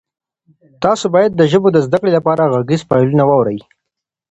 [0.83, 3.59] تاسي باید د ژبو د زده کړې لپاره غږیز فایلونه واورئ.